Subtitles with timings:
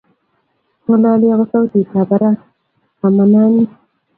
[0.83, 2.43] ngololi ago sautitab baraka
[2.99, 3.55] kamanin